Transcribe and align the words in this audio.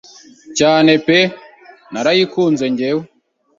cyane 0.57 0.91
peee 1.05 1.31
narayikunze 1.91 2.65
njyewe 2.71 3.03